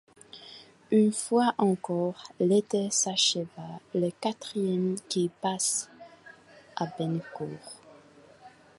[0.89, 5.89] Une fois encore, l'été s'acheva, le quatrième qu'ils passaient
[6.75, 7.77] à Bennecourt.